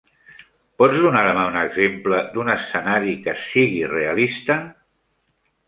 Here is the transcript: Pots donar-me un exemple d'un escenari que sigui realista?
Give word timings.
Pots 0.81 0.95
donar-me 1.03 1.43
un 1.49 1.57
exemple 1.65 2.23
d'un 2.33 2.51
escenari 2.55 3.15
que 3.29 3.37
sigui 3.45 3.87
realista? 3.95 4.59